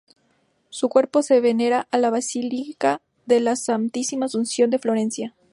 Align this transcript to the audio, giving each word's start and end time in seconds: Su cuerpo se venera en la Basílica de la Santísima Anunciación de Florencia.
Su 0.71 0.89
cuerpo 0.89 1.21
se 1.21 1.41
venera 1.41 1.87
en 1.91 2.01
la 2.01 2.09
Basílica 2.09 3.03
de 3.27 3.39
la 3.39 3.55
Santísima 3.55 4.25
Anunciación 4.25 4.71
de 4.71 4.79
Florencia. 4.79 5.35